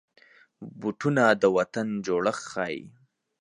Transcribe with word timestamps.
بوټونه 0.79 1.23
د 1.41 1.43
وطن 1.57 1.87
جوړښت 2.05 2.43
ښيي. 2.53 2.81